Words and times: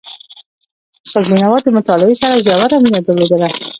استاد 1.05 1.25
بينوا 1.33 1.57
د 1.63 1.67
مطالعې 1.77 2.15
سره 2.21 2.41
ژوره 2.45 2.77
مینه 2.83 2.99
درلودله. 3.05 3.49